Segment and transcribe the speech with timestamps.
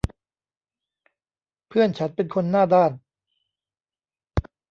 [1.67, 2.91] เพื่อนฉันเป็นคนหน้าด้าน